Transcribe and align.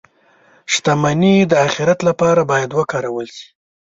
•شتمني 0.71 1.35
د 1.51 1.53
آخرت 1.67 1.99
لپاره 2.07 2.41
باید 2.51 2.69
وکارول 2.79 3.27
شي. 3.35 3.47